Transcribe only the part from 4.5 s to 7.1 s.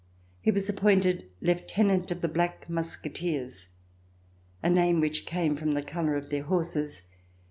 a name which came from the color of their horses.